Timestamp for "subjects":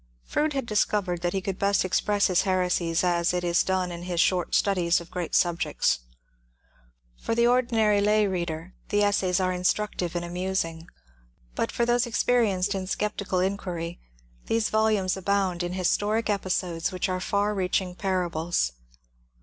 5.35-5.99